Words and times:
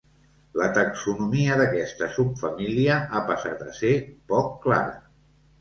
La 0.61 0.69
taxonomia 0.77 1.57
d'aquesta 1.59 2.09
subfamília 2.15 2.97
ha 3.13 3.21
passat 3.31 3.63
a 3.67 3.71
ser 3.81 3.93
poc 4.33 4.53
clara. 4.65 4.99